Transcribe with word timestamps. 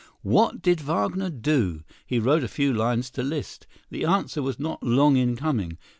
What 0.23 0.63
did 0.63 0.79
Wagner 0.81 1.29
do? 1.29 1.83
He 2.07 2.17
wrote 2.17 2.43
a 2.43 2.47
few 2.47 2.73
lines 2.73 3.11
to 3.11 3.21
Liszt. 3.21 3.67
The 3.91 4.03
answer 4.03 4.41
was 4.41 4.59
not 4.59 4.81
long 4.81 5.15
in 5.15 5.35
coming. 5.35 5.77